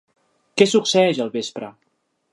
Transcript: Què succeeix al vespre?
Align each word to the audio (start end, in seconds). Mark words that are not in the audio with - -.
Què 0.61 0.67
succeeix 0.71 1.21
al 1.27 1.31
vespre? 1.39 1.73